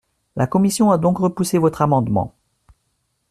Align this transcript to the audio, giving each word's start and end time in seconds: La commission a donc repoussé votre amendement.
La 0.35 0.47
commission 0.47 0.89
a 0.89 0.97
donc 0.97 1.19
repoussé 1.19 1.59
votre 1.59 1.83
amendement. 1.83 2.33